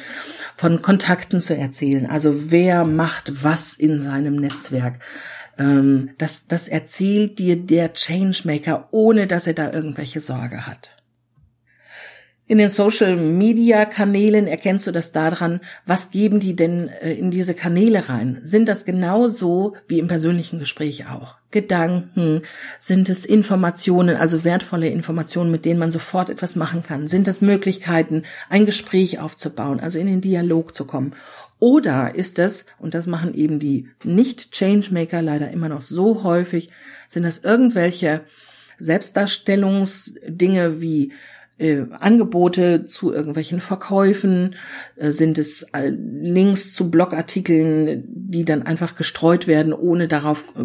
von 0.57 0.81
Kontakten 0.81 1.39
zu 1.41 1.55
erzählen. 1.55 2.07
Also 2.07 2.51
wer 2.51 2.83
macht 2.83 3.43
was 3.43 3.73
in 3.73 3.99
seinem 3.99 4.35
Netzwerk 4.37 4.99
ähm, 5.59 6.11
das, 6.17 6.47
das 6.47 6.67
erzählt 6.67 7.37
dir 7.37 7.55
der 7.55 7.93
Changemaker, 7.93 8.87
ohne 8.91 9.27
dass 9.27 9.47
er 9.47 9.53
da 9.53 9.71
irgendwelche 9.71 10.21
Sorge 10.21 10.65
hat. 10.65 11.00
In 12.51 12.57
den 12.57 12.67
Social 12.67 13.15
Media 13.15 13.85
Kanälen 13.85 14.45
erkennst 14.45 14.85
du 14.85 14.91
das 14.91 15.13
daran, 15.13 15.61
was 15.85 16.11
geben 16.11 16.41
die 16.41 16.53
denn 16.53 16.89
äh, 16.89 17.13
in 17.13 17.31
diese 17.31 17.53
Kanäle 17.53 18.09
rein? 18.09 18.39
Sind 18.41 18.67
das 18.67 18.83
genauso 18.83 19.77
wie 19.87 19.99
im 19.99 20.09
persönlichen 20.09 20.59
Gespräch 20.59 21.07
auch? 21.07 21.37
Gedanken? 21.51 22.41
Sind 22.77 23.07
es 23.07 23.23
Informationen, 23.23 24.17
also 24.17 24.43
wertvolle 24.43 24.89
Informationen, 24.89 25.49
mit 25.49 25.63
denen 25.63 25.79
man 25.79 25.91
sofort 25.91 26.29
etwas 26.29 26.57
machen 26.57 26.83
kann? 26.83 27.07
Sind 27.07 27.29
es 27.29 27.39
Möglichkeiten, 27.39 28.23
ein 28.49 28.65
Gespräch 28.65 29.19
aufzubauen, 29.19 29.79
also 29.79 29.97
in 29.97 30.07
den 30.07 30.19
Dialog 30.19 30.75
zu 30.75 30.83
kommen? 30.83 31.13
Oder 31.59 32.15
ist 32.15 32.37
es, 32.37 32.65
und 32.79 32.95
das 32.95 33.07
machen 33.07 33.33
eben 33.33 33.59
die 33.59 33.87
Nicht-Changemaker 34.03 35.21
leider 35.21 35.51
immer 35.51 35.69
noch 35.69 35.83
so 35.83 36.23
häufig, 36.23 36.69
sind 37.07 37.23
das 37.23 37.45
irgendwelche 37.45 38.25
Selbstdarstellungsdinge 38.77 40.81
wie 40.81 41.13
äh, 41.61 41.85
Angebote 41.99 42.85
zu 42.85 43.13
irgendwelchen 43.13 43.61
Verkäufen, 43.61 44.55
äh, 44.95 45.11
sind 45.11 45.37
es 45.37 45.61
äh, 45.73 45.89
Links 45.89 46.73
zu 46.73 46.89
Blogartikeln, 46.89 48.03
die 48.07 48.45
dann 48.45 48.63
einfach 48.63 48.95
gestreut 48.95 49.47
werden, 49.47 49.71
ohne 49.71 50.07
darauf 50.07 50.43
äh, 50.57 50.63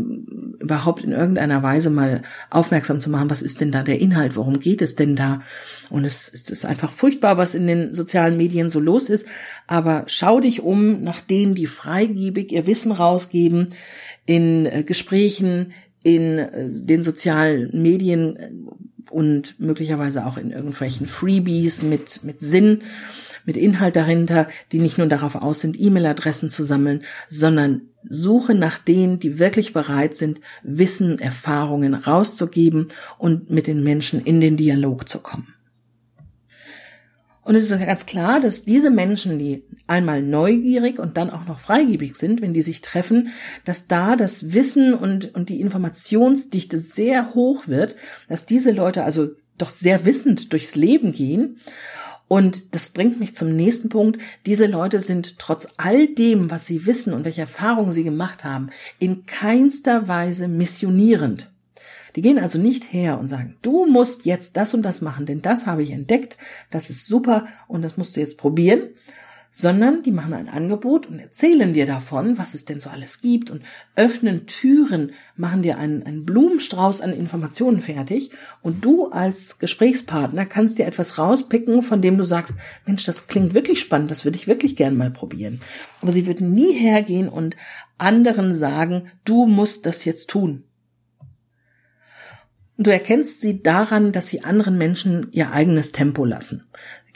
überhaupt 0.62 1.04
in 1.04 1.12
irgendeiner 1.12 1.62
Weise 1.62 1.90
mal 1.90 2.22
aufmerksam 2.48 2.98
zu 2.98 3.10
machen, 3.10 3.28
was 3.28 3.42
ist 3.42 3.60
denn 3.60 3.70
da 3.70 3.82
der 3.82 4.00
Inhalt, 4.00 4.36
worum 4.36 4.58
geht 4.58 4.80
es 4.80 4.96
denn 4.96 5.16
da? 5.16 5.42
Und 5.90 6.04
es, 6.04 6.28
ist 6.28 6.64
einfach 6.64 6.92
furchtbar, 6.92 7.36
was 7.36 7.54
in 7.54 7.66
den 7.66 7.92
sozialen 7.92 8.38
Medien 8.38 8.70
so 8.70 8.80
los 8.80 9.10
ist. 9.10 9.26
Aber 9.66 10.04
schau 10.06 10.40
dich 10.40 10.62
um 10.62 11.02
nach 11.02 11.20
denen, 11.20 11.54
die 11.54 11.66
freigebig 11.66 12.52
ihr 12.52 12.66
Wissen 12.66 12.92
rausgeben, 12.92 13.68
in 14.24 14.84
Gesprächen, 14.86 15.72
in 16.02 16.84
den 16.86 17.02
sozialen 17.02 17.70
Medien 17.80 18.38
und 19.10 19.58
möglicherweise 19.58 20.26
auch 20.26 20.36
in 20.36 20.50
irgendwelchen 20.50 21.06
Freebies 21.06 21.82
mit, 21.82 22.22
mit 22.24 22.40
Sinn 22.40 22.80
mit 23.46 23.56
Inhalt 23.56 23.96
dahinter, 23.96 24.48
die 24.72 24.80
nicht 24.80 24.98
nur 24.98 25.06
darauf 25.06 25.36
aus 25.36 25.60
sind, 25.60 25.80
E-Mail-Adressen 25.80 26.50
zu 26.50 26.64
sammeln, 26.64 27.04
sondern 27.28 27.82
suche 28.08 28.54
nach 28.54 28.78
denen, 28.78 29.18
die 29.18 29.38
wirklich 29.38 29.72
bereit 29.72 30.16
sind, 30.16 30.40
Wissen, 30.62 31.18
Erfahrungen 31.18 31.94
rauszugeben 31.94 32.88
und 33.18 33.48
mit 33.48 33.68
den 33.68 33.82
Menschen 33.82 34.22
in 34.22 34.40
den 34.40 34.56
Dialog 34.56 35.08
zu 35.08 35.20
kommen. 35.20 35.55
Und 37.46 37.54
es 37.54 37.70
ist 37.70 37.78
ganz 37.78 38.06
klar, 38.06 38.40
dass 38.40 38.64
diese 38.64 38.90
Menschen, 38.90 39.38
die 39.38 39.62
einmal 39.86 40.20
neugierig 40.20 40.98
und 40.98 41.16
dann 41.16 41.30
auch 41.30 41.46
noch 41.46 41.60
freigebig 41.60 42.16
sind, 42.16 42.42
wenn 42.42 42.52
die 42.52 42.62
sich 42.62 42.80
treffen, 42.80 43.28
dass 43.64 43.86
da 43.86 44.16
das 44.16 44.52
Wissen 44.52 44.94
und, 44.94 45.32
und 45.32 45.48
die 45.48 45.60
Informationsdichte 45.60 46.80
sehr 46.80 47.34
hoch 47.34 47.68
wird, 47.68 47.94
dass 48.28 48.46
diese 48.46 48.72
Leute 48.72 49.04
also 49.04 49.28
doch 49.58 49.68
sehr 49.68 50.04
wissend 50.04 50.52
durchs 50.52 50.74
Leben 50.74 51.12
gehen 51.12 51.60
und 52.26 52.74
das 52.74 52.88
bringt 52.88 53.20
mich 53.20 53.36
zum 53.36 53.54
nächsten 53.54 53.90
Punkt. 53.90 54.20
Diese 54.44 54.66
Leute 54.66 54.98
sind 54.98 55.38
trotz 55.38 55.68
all 55.76 56.08
dem, 56.08 56.50
was 56.50 56.66
sie 56.66 56.84
wissen 56.84 57.12
und 57.12 57.24
welche 57.24 57.42
Erfahrungen 57.42 57.92
sie 57.92 58.02
gemacht 58.02 58.42
haben, 58.42 58.70
in 58.98 59.24
keinster 59.24 60.08
Weise 60.08 60.48
missionierend. 60.48 61.48
Die 62.16 62.22
gehen 62.22 62.38
also 62.38 62.58
nicht 62.58 62.92
her 62.92 63.20
und 63.20 63.28
sagen, 63.28 63.56
du 63.62 63.84
musst 63.86 64.24
jetzt 64.24 64.56
das 64.56 64.72
und 64.72 64.82
das 64.82 65.02
machen, 65.02 65.26
denn 65.26 65.42
das 65.42 65.66
habe 65.66 65.82
ich 65.82 65.90
entdeckt, 65.90 66.38
das 66.70 66.88
ist 66.88 67.06
super 67.06 67.46
und 67.68 67.82
das 67.82 67.98
musst 67.98 68.16
du 68.16 68.20
jetzt 68.20 68.38
probieren, 68.38 68.88
sondern 69.58 70.02
die 70.02 70.12
machen 70.12 70.34
ein 70.34 70.50
Angebot 70.50 71.06
und 71.06 71.18
erzählen 71.18 71.72
dir 71.72 71.86
davon, 71.86 72.36
was 72.36 72.52
es 72.52 72.66
denn 72.66 72.78
so 72.78 72.90
alles 72.90 73.22
gibt 73.22 73.50
und 73.50 73.62
öffnen 73.94 74.46
Türen, 74.46 75.12
machen 75.34 75.62
dir 75.62 75.78
einen, 75.78 76.02
einen 76.02 76.26
Blumenstrauß 76.26 77.00
an 77.00 77.14
Informationen 77.14 77.80
fertig 77.80 78.32
und 78.60 78.84
du 78.84 79.06
als 79.06 79.58
Gesprächspartner 79.58 80.44
kannst 80.44 80.78
dir 80.78 80.84
etwas 80.84 81.16
rauspicken, 81.16 81.82
von 81.82 82.02
dem 82.02 82.18
du 82.18 82.24
sagst, 82.24 82.52
Mensch, 82.84 83.06
das 83.06 83.28
klingt 83.28 83.54
wirklich 83.54 83.80
spannend, 83.80 84.10
das 84.10 84.26
würde 84.26 84.36
ich 84.36 84.46
wirklich 84.46 84.76
gern 84.76 84.94
mal 84.94 85.10
probieren. 85.10 85.62
Aber 86.02 86.12
sie 86.12 86.26
würden 86.26 86.52
nie 86.52 86.74
hergehen 86.74 87.30
und 87.30 87.56
anderen 87.96 88.52
sagen, 88.52 89.10
du 89.24 89.46
musst 89.46 89.86
das 89.86 90.04
jetzt 90.04 90.28
tun. 90.28 90.65
Du 92.78 92.90
erkennst 92.90 93.40
sie 93.40 93.62
daran, 93.62 94.12
dass 94.12 94.28
sie 94.28 94.44
anderen 94.44 94.76
Menschen 94.76 95.28
ihr 95.32 95.50
eigenes 95.50 95.92
Tempo 95.92 96.24
lassen 96.24 96.64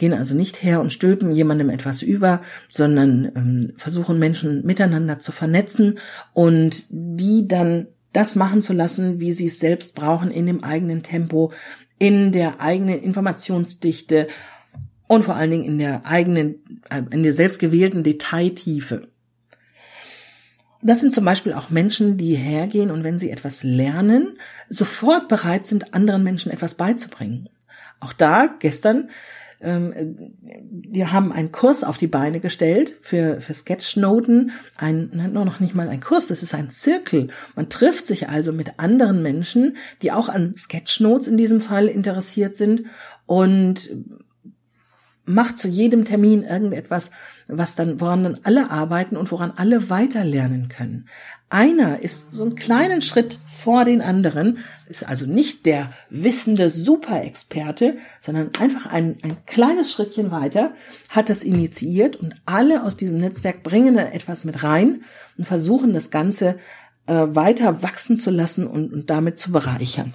gehen 0.01 0.15
also 0.15 0.35
nicht 0.35 0.63
her 0.63 0.81
und 0.81 0.93
stülpen 0.93 1.31
jemandem 1.31 1.71
etwas 1.71 2.03
über, 2.03 2.41
sondern 2.69 3.31
ähm, 3.37 3.73
versuchen 3.77 4.19
Menschen 4.19 4.65
miteinander 4.65 5.21
zu 5.21 5.31
vernetzen 5.31 5.99
und 6.33 6.87
die 6.89 7.47
dann 7.47 7.87
das 8.13 8.35
machen 8.35 8.63
zu 8.63 8.73
lassen, 8.73 9.21
wie 9.21 9.31
sie 9.31 9.47
es 9.47 9.61
selbst 9.61 9.95
brauchen, 9.95 10.33
in 10.33 10.47
dem 10.47 10.65
eigenen 10.65 11.05
Tempo, 11.05 11.53
in 11.99 12.33
der 12.33 12.61
eigenen 12.61 12.99
Informationsdichte 12.99 14.27
und 15.07 15.25
vor 15.25 15.37
allen 15.37 15.51
Dingen 15.51 15.65
in 15.65 15.79
der 15.79 16.07
eigenen, 16.07 16.81
äh, 16.89 17.03
in 17.11 17.23
der 17.23 17.35
selbstgewählten 17.35 18.03
Detailtiefe. 18.03 19.09
Das 20.83 21.01
sind 21.01 21.13
zum 21.13 21.25
Beispiel 21.25 21.53
auch 21.53 21.71
Menschen, 21.71 22.17
die 22.17 22.35
hergehen 22.37 22.91
und 22.91 23.05
wenn 23.05 23.19
sie 23.19 23.31
etwas 23.31 23.63
lernen, 23.63 24.39
sofort 24.69 25.29
bereit 25.29 25.67
sind, 25.67 25.93
anderen 25.95 26.23
Menschen 26.23 26.51
etwas 26.51 26.75
beizubringen. 26.75 27.49
Auch 28.01 28.15
da, 28.15 28.55
gestern, 28.59 29.11
ähm, 29.61 30.33
wir 30.71 31.13
haben 31.13 31.33
einen 31.33 31.53
Kurs 31.53 31.85
auf 31.85 31.99
die 31.99 32.07
Beine 32.07 32.41
gestellt 32.41 32.97
für, 33.03 33.41
für 33.41 33.53
Sketchnoten. 33.53 34.53
Ein, 34.77 35.11
noch 35.33 35.61
nicht 35.61 35.75
mal 35.75 35.89
ein 35.89 36.01
Kurs, 36.01 36.29
das 36.29 36.43
ist 36.43 36.55
ein 36.55 36.71
Zirkel. 36.71 37.29
Man 37.55 37.69
trifft 37.69 38.07
sich 38.07 38.29
also 38.31 38.53
mit 38.53 38.79
anderen 38.79 39.23
Menschen, 39.23 39.77
die 40.01 40.13
auch 40.13 40.31
an 40.31 40.55
Sketchnotes 40.57 41.27
in 41.27 41.37
diesem 41.37 41.61
Fall 41.61 41.89
interessiert 41.89 42.57
sind 42.57 42.87
und 43.27 43.91
macht 45.35 45.59
zu 45.59 45.69
jedem 45.69 46.05
Termin 46.05 46.43
irgendetwas, 46.43 47.11
was 47.49 47.75
dann, 47.75 48.01
woran 48.01 48.25
dann 48.25 48.39
alle 48.43 48.71
arbeiten 48.71 49.17
und 49.17 49.31
woran 49.31 49.53
alle 49.57 49.91
weiterlernen 49.91 50.69
können. 50.69 51.09
Einer 51.49 52.01
ist 52.01 52.33
so 52.33 52.45
einen 52.45 52.55
kleinen 52.55 53.03
Schritt 53.03 53.39
vor 53.47 53.85
den 53.85 54.01
anderen, 54.01 54.59
ist 54.89 55.07
also 55.07 55.27
nicht 55.27 55.67
der 55.67 55.91
wissende 56.09 56.71
Superexperte, 56.71 57.97
sondern 58.21 58.51
einfach 58.61 58.87
ein, 58.87 59.19
ein 59.23 59.37
kleines 59.47 59.91
Schrittchen 59.91 60.31
weiter, 60.31 60.75
hat 61.09 61.29
das 61.29 61.43
initiiert 61.43 62.17
und 62.17 62.35
alle 62.47 62.85
aus 62.85 62.97
diesem 62.97 63.19
Netzwerk 63.19 63.63
bringen 63.63 63.97
da 63.97 64.03
etwas 64.03 64.45
mit 64.45 64.63
rein 64.63 65.03
und 65.37 65.45
versuchen 65.45 65.93
das 65.93 66.11
Ganze 66.11 66.57
äh, 67.07 67.15
weiter 67.15 67.83
wachsen 67.83 68.17
zu 68.17 68.31
lassen 68.31 68.67
und, 68.67 68.93
und 68.93 69.11
damit 69.11 69.39
zu 69.39 69.51
bereichern. 69.51 70.15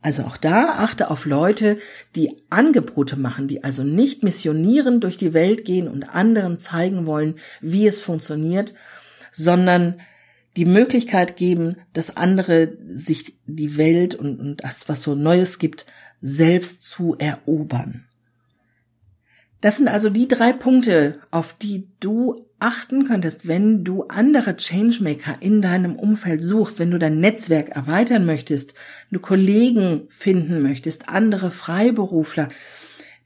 Also 0.00 0.22
auch 0.22 0.36
da 0.36 0.76
achte 0.78 1.10
auf 1.10 1.24
Leute, 1.26 1.78
die 2.14 2.42
Angebote 2.50 3.18
machen, 3.18 3.48
die 3.48 3.64
also 3.64 3.82
nicht 3.82 4.22
missionieren 4.22 5.00
durch 5.00 5.16
die 5.16 5.34
Welt 5.34 5.64
gehen 5.64 5.88
und 5.88 6.04
anderen 6.04 6.60
zeigen 6.60 7.06
wollen, 7.06 7.34
wie 7.60 7.86
es 7.86 8.00
funktioniert, 8.00 8.74
sondern 9.32 10.00
die 10.56 10.64
Möglichkeit 10.64 11.36
geben, 11.36 11.76
dass 11.92 12.16
andere 12.16 12.76
sich 12.86 13.38
die 13.46 13.76
Welt 13.76 14.14
und, 14.14 14.40
und 14.40 14.64
das, 14.64 14.88
was 14.88 15.02
so 15.02 15.14
Neues 15.14 15.58
gibt, 15.58 15.86
selbst 16.20 16.82
zu 16.82 17.16
erobern. 17.18 18.06
Das 19.60 19.76
sind 19.76 19.88
also 19.88 20.08
die 20.08 20.28
drei 20.28 20.52
Punkte, 20.52 21.20
auf 21.30 21.54
die 21.54 21.88
du 22.00 22.46
achten 22.60 23.06
könntest, 23.06 23.46
wenn 23.46 23.84
du 23.84 24.04
andere 24.04 24.56
Changemaker 24.56 25.36
in 25.40 25.62
deinem 25.62 25.96
Umfeld 25.96 26.42
suchst, 26.42 26.78
wenn 26.78 26.90
du 26.90 26.98
dein 26.98 27.20
Netzwerk 27.20 27.70
erweitern 27.70 28.24
möchtest, 28.24 28.74
du 29.10 29.20
Kollegen 29.20 30.02
finden 30.08 30.62
möchtest, 30.62 31.08
andere 31.08 31.50
Freiberufler, 31.50 32.48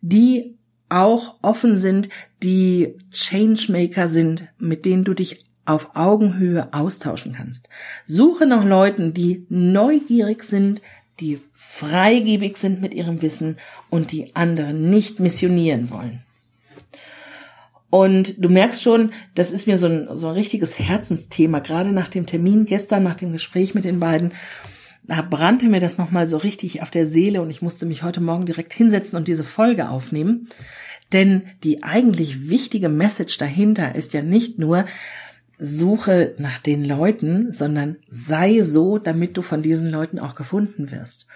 die 0.00 0.56
auch 0.88 1.38
offen 1.40 1.76
sind, 1.76 2.10
die 2.42 2.98
Changemaker 3.10 4.08
sind, 4.08 4.48
mit 4.58 4.84
denen 4.84 5.04
du 5.04 5.14
dich 5.14 5.44
auf 5.64 5.96
Augenhöhe 5.96 6.72
austauschen 6.72 7.34
kannst. 7.34 7.68
Suche 8.04 8.46
nach 8.46 8.64
Leuten, 8.64 9.14
die 9.14 9.46
neugierig 9.48 10.42
sind, 10.44 10.82
die 11.22 11.40
freigebig 11.54 12.56
sind 12.56 12.82
mit 12.82 12.92
ihrem 12.92 13.22
Wissen 13.22 13.56
und 13.90 14.10
die 14.10 14.34
anderen 14.34 14.90
nicht 14.90 15.20
missionieren 15.20 15.88
wollen. 15.90 16.22
Und 17.90 18.42
du 18.42 18.48
merkst 18.48 18.82
schon, 18.82 19.12
das 19.36 19.52
ist 19.52 19.68
mir 19.68 19.78
so 19.78 19.86
ein, 19.86 20.08
so 20.14 20.26
ein 20.26 20.34
richtiges 20.34 20.80
Herzensthema, 20.80 21.60
gerade 21.60 21.92
nach 21.92 22.08
dem 22.08 22.26
Termin 22.26 22.66
gestern, 22.66 23.04
nach 23.04 23.14
dem 23.14 23.32
Gespräch 23.32 23.74
mit 23.74 23.84
den 23.84 24.00
beiden. 24.00 24.32
Da 25.04 25.22
brannte 25.22 25.66
mir 25.66 25.78
das 25.78 25.96
nochmal 25.96 26.26
so 26.26 26.38
richtig 26.38 26.82
auf 26.82 26.90
der 26.90 27.06
Seele 27.06 27.40
und 27.40 27.50
ich 27.50 27.62
musste 27.62 27.86
mich 27.86 28.02
heute 28.02 28.20
Morgen 28.20 28.46
direkt 28.46 28.72
hinsetzen 28.72 29.16
und 29.16 29.28
diese 29.28 29.44
Folge 29.44 29.90
aufnehmen. 29.90 30.48
Denn 31.12 31.42
die 31.62 31.84
eigentlich 31.84 32.48
wichtige 32.48 32.88
Message 32.88 33.38
dahinter 33.38 33.94
ist 33.94 34.12
ja 34.12 34.22
nicht 34.22 34.58
nur, 34.58 34.86
suche 35.62 36.34
nach 36.38 36.58
den 36.58 36.84
Leuten, 36.84 37.52
sondern 37.52 37.96
sei 38.08 38.62
so, 38.62 38.98
damit 38.98 39.36
du 39.36 39.42
von 39.42 39.62
diesen 39.62 39.90
Leuten 39.90 40.18
auch 40.18 40.34
gefunden 40.34 40.90
wirst. 40.90 41.26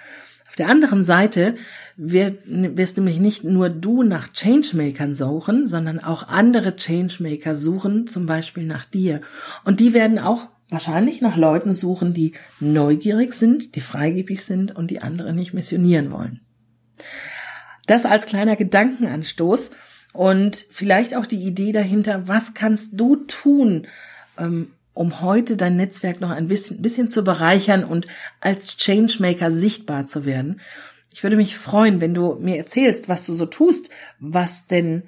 Auf 0.49 0.57
der 0.57 0.69
anderen 0.69 1.05
Seite 1.05 1.55
wirst 1.97 2.97
nämlich 2.97 3.21
nicht 3.21 3.45
nur 3.45 3.69
du 3.69 4.03
nach 4.03 4.33
Changemakern 4.33 5.15
suchen, 5.15 5.67
sondern 5.67 6.01
auch 6.01 6.29
andere 6.29 6.77
Changemaker 6.77 7.55
suchen, 7.55 8.07
zum 8.07 8.27
Beispiel 8.27 8.65
nach 8.65 8.85
dir. 8.85 9.21
Und 9.65 9.81
die 9.81 9.93
werden 9.93 10.19
auch 10.19 10.49
wahrscheinlich 10.69 11.21
nach 11.21 11.37
Leuten 11.37 11.73
suchen, 11.73 12.13
die 12.13 12.33
neugierig 12.59 13.35
sind, 13.35 13.77
die 13.77 13.81
freigebig 13.81 14.45
sind 14.45 14.75
und 14.75 14.91
die 14.91 15.03
andere 15.03 15.33
nicht 15.33 15.53
missionieren 15.53 16.11
wollen. 16.11 16.41
Das 17.87 18.05
als 18.05 18.27
kleiner 18.27 18.57
Gedankenanstoß 18.57 19.71
und 20.13 20.67
vielleicht 20.71 21.15
auch 21.15 21.27
die 21.27 21.45
Idee 21.45 21.73
dahinter, 21.73 22.27
was 22.27 22.55
kannst 22.55 22.99
du 22.99 23.17
tun, 23.17 23.87
um 24.39 25.21
heute 25.21 25.57
dein 25.57 25.77
Netzwerk 25.77 26.21
noch 26.21 26.31
ein 26.31 26.49
bisschen, 26.49 26.83
bisschen 26.83 27.09
zu 27.09 27.23
bereichern 27.23 27.85
und 27.85 28.07
als 28.41 28.77
Changemaker 28.77 29.51
sichtbar 29.51 30.07
zu 30.07 30.25
werden. 30.25 30.61
Ich 31.13 31.23
würde 31.23 31.37
mich 31.37 31.57
freuen, 31.57 32.01
wenn 32.01 32.15
du 32.15 32.35
mir 32.41 32.57
erzählst, 32.57 33.09
was 33.09 33.25
du 33.25 33.33
so 33.33 33.47
tust, 33.47 33.91
was 34.21 34.67
denn 34.67 35.05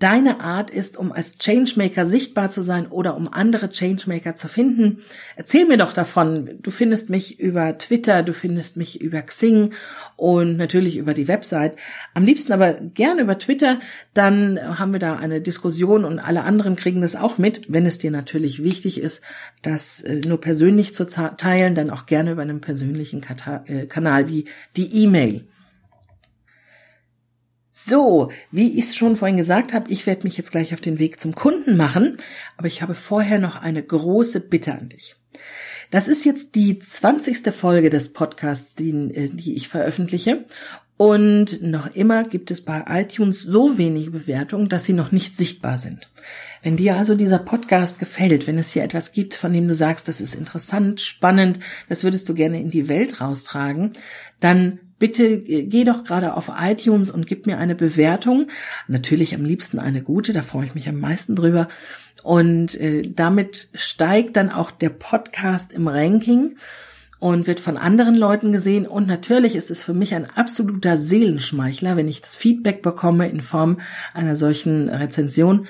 deine 0.00 0.40
Art 0.40 0.70
ist, 0.70 0.96
um 0.96 1.12
als 1.12 1.38
Changemaker 1.38 2.06
sichtbar 2.06 2.50
zu 2.50 2.62
sein 2.62 2.86
oder 2.86 3.16
um 3.16 3.28
andere 3.32 3.68
Changemaker 3.68 4.34
zu 4.34 4.48
finden. 4.48 5.02
Erzähl 5.36 5.66
mir 5.66 5.76
doch 5.76 5.92
davon. 5.92 6.58
Du 6.62 6.70
findest 6.70 7.10
mich 7.10 7.38
über 7.38 7.76
Twitter, 7.78 8.22
du 8.22 8.32
findest 8.32 8.78
mich 8.78 9.00
über 9.00 9.20
Xing 9.20 9.74
und 10.16 10.56
natürlich 10.56 10.96
über 10.96 11.12
die 11.12 11.28
Website. 11.28 11.76
Am 12.14 12.24
liebsten 12.24 12.52
aber 12.52 12.72
gerne 12.72 13.20
über 13.20 13.38
Twitter. 13.38 13.78
Dann 14.14 14.58
haben 14.78 14.92
wir 14.92 15.00
da 15.00 15.16
eine 15.16 15.42
Diskussion 15.42 16.06
und 16.06 16.18
alle 16.18 16.44
anderen 16.44 16.76
kriegen 16.76 17.02
das 17.02 17.14
auch 17.14 17.36
mit. 17.36 17.70
Wenn 17.70 17.84
es 17.84 17.98
dir 17.98 18.10
natürlich 18.10 18.64
wichtig 18.64 19.00
ist, 19.00 19.22
das 19.62 20.00
äh, 20.00 20.22
nur 20.26 20.40
persönlich 20.40 20.94
zu 20.94 21.04
teilen, 21.04 21.74
dann 21.74 21.90
auch 21.90 22.06
gerne 22.06 22.32
über 22.32 22.42
einen 22.42 22.62
persönlichen 22.62 23.22
äh, 23.66 23.86
Kanal 23.86 24.28
wie 24.28 24.46
die 24.76 25.04
E-Mail. 25.04 25.46
So, 27.84 28.30
wie 28.50 28.78
ich 28.78 28.86
es 28.86 28.96
schon 28.96 29.16
vorhin 29.16 29.36
gesagt 29.36 29.72
habe, 29.72 29.90
ich 29.90 30.06
werde 30.06 30.24
mich 30.24 30.36
jetzt 30.36 30.50
gleich 30.50 30.74
auf 30.74 30.80
den 30.80 30.98
Weg 30.98 31.18
zum 31.18 31.34
Kunden 31.34 31.76
machen, 31.76 32.18
aber 32.56 32.66
ich 32.66 32.82
habe 32.82 32.94
vorher 32.94 33.38
noch 33.38 33.60
eine 33.60 33.82
große 33.82 34.40
Bitte 34.40 34.72
an 34.74 34.90
dich. 34.90 35.16
Das 35.90 36.06
ist 36.06 36.24
jetzt 36.24 36.54
die 36.54 36.78
zwanzigste 36.78 37.52
Folge 37.52 37.90
des 37.90 38.12
Podcasts, 38.12 38.74
die, 38.74 38.90
äh, 38.90 39.28
die 39.32 39.56
ich 39.56 39.68
veröffentliche. 39.68 40.44
Und 40.98 41.62
noch 41.62 41.94
immer 41.94 42.24
gibt 42.24 42.50
es 42.50 42.60
bei 42.60 42.84
iTunes 42.86 43.40
so 43.40 43.78
wenige 43.78 44.10
Bewertungen, 44.10 44.68
dass 44.68 44.84
sie 44.84 44.92
noch 44.92 45.12
nicht 45.12 45.34
sichtbar 45.34 45.78
sind. 45.78 46.10
Wenn 46.62 46.76
dir 46.76 46.96
also 46.96 47.14
dieser 47.14 47.38
Podcast 47.38 47.98
gefällt, 47.98 48.46
wenn 48.46 48.58
es 48.58 48.72
hier 48.72 48.84
etwas 48.84 49.12
gibt, 49.12 49.34
von 49.34 49.54
dem 49.54 49.66
du 49.66 49.74
sagst, 49.74 50.08
das 50.08 50.20
ist 50.20 50.34
interessant, 50.34 51.00
spannend, 51.00 51.58
das 51.88 52.04
würdest 52.04 52.28
du 52.28 52.34
gerne 52.34 52.60
in 52.60 52.68
die 52.68 52.90
Welt 52.90 53.22
raustragen, 53.22 53.94
dann 54.40 54.78
bitte 55.00 55.38
geh 55.38 55.82
doch 55.82 56.04
gerade 56.04 56.36
auf 56.36 56.52
iTunes 56.56 57.10
und 57.10 57.26
gib 57.26 57.46
mir 57.46 57.58
eine 57.58 57.74
Bewertung. 57.74 58.46
Natürlich 58.86 59.34
am 59.34 59.44
liebsten 59.44 59.80
eine 59.80 60.02
gute, 60.02 60.32
da 60.32 60.42
freue 60.42 60.66
ich 60.66 60.76
mich 60.76 60.88
am 60.88 61.00
meisten 61.00 61.34
drüber. 61.34 61.66
Und 62.22 62.78
äh, 62.78 63.02
damit 63.02 63.68
steigt 63.74 64.36
dann 64.36 64.50
auch 64.50 64.70
der 64.70 64.90
Podcast 64.90 65.72
im 65.72 65.88
Ranking 65.88 66.54
und 67.20 67.46
wird 67.46 67.60
von 67.60 67.76
anderen 67.76 68.14
Leuten 68.14 68.50
gesehen. 68.50 68.86
Und 68.86 69.06
natürlich 69.06 69.54
ist 69.54 69.70
es 69.70 69.82
für 69.82 69.94
mich 69.94 70.14
ein 70.14 70.26
absoluter 70.36 70.96
Seelenschmeichler, 70.96 71.96
wenn 71.96 72.08
ich 72.08 72.20
das 72.20 72.36
Feedback 72.36 72.82
bekomme 72.82 73.28
in 73.28 73.42
Form 73.42 73.80
einer 74.14 74.36
solchen 74.36 74.88
Rezension 74.88 75.66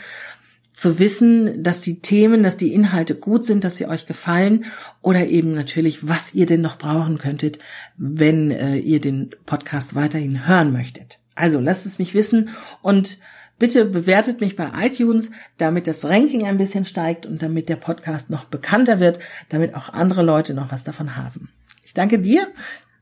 zu 0.81 0.99
wissen, 0.99 1.63
dass 1.63 1.83
die 1.83 2.01
Themen, 2.01 2.43
dass 2.43 2.57
die 2.57 2.73
Inhalte 2.73 3.15
gut 3.15 3.45
sind, 3.45 3.65
dass 3.65 3.77
sie 3.77 3.87
euch 3.87 4.07
gefallen 4.07 4.65
oder 5.03 5.27
eben 5.27 5.53
natürlich, 5.53 6.09
was 6.09 6.33
ihr 6.35 6.47
denn 6.47 6.63
noch 6.63 6.79
brauchen 6.79 7.19
könntet, 7.19 7.59
wenn 7.99 8.51
äh, 8.51 8.77
ihr 8.77 8.99
den 8.99 9.29
Podcast 9.45 9.95
weiterhin 9.95 10.49
hören 10.49 10.73
möchtet. 10.73 11.19
Also 11.35 11.61
lasst 11.61 11.85
es 11.85 11.99
mich 11.99 12.15
wissen 12.15 12.49
und 12.81 13.19
bitte 13.59 13.85
bewertet 13.85 14.41
mich 14.41 14.57
bei 14.57 14.71
iTunes, 14.87 15.31
damit 15.59 15.87
das 15.87 16.07
Ranking 16.07 16.47
ein 16.47 16.57
bisschen 16.57 16.87
steigt 16.87 17.27
und 17.27 17.43
damit 17.43 17.69
der 17.69 17.77
Podcast 17.77 18.31
noch 18.31 18.47
bekannter 18.47 19.01
wird, 19.01 19.19
damit 19.51 19.75
auch 19.75 19.91
andere 19.91 20.23
Leute 20.23 20.55
noch 20.55 20.73
was 20.73 20.83
davon 20.83 21.15
haben. 21.15 21.51
Ich 21.85 21.93
danke 21.93 22.19
dir 22.19 22.49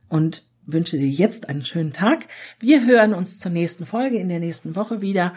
und 0.08 0.42
wünsche 0.66 0.98
dir 0.98 1.08
jetzt 1.08 1.48
einen 1.48 1.64
schönen 1.64 1.92
Tag. 1.92 2.26
Wir 2.58 2.84
hören 2.84 3.14
uns 3.14 3.38
zur 3.38 3.52
nächsten 3.52 3.86
Folge 3.86 4.18
in 4.18 4.28
der 4.28 4.40
nächsten 4.40 4.74
Woche 4.74 5.00
wieder. 5.00 5.32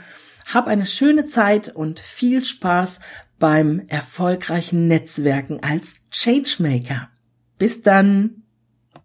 Hab 0.46 0.68
eine 0.68 0.86
schöne 0.86 1.26
Zeit 1.26 1.70
und 1.70 2.00
viel 2.00 2.44
Spaß 2.44 3.00
beim 3.40 3.84
erfolgreichen 3.88 4.88
Netzwerken 4.88 5.62
als 5.62 5.96
Changemaker. 6.12 7.10
Bis 7.58 7.82
dann. 7.82 8.44